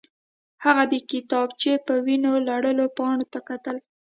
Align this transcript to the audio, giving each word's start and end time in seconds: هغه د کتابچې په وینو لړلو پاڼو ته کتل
هغه 0.65 0.83
د 0.91 0.93
کتابچې 1.11 1.73
په 1.85 1.93
وینو 2.05 2.33
لړلو 2.47 2.85
پاڼو 2.97 3.25
ته 3.31 3.39
کتل 3.49 3.75